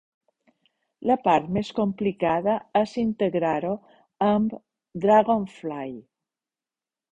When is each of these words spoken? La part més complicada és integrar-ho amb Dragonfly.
La 1.09 1.17
part 1.27 1.51
més 1.57 1.69
complicada 1.79 2.55
és 2.81 2.95
integrar-ho 3.03 3.75
amb 4.31 4.59
Dragonfly. 5.07 5.89